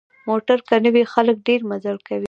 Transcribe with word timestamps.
موټر 0.29 0.57
که 0.67 0.75
نه 0.83 0.89
وي، 0.93 1.03
خلک 1.13 1.37
ډېر 1.47 1.61
مزل 1.69 1.97
کوي. 2.07 2.19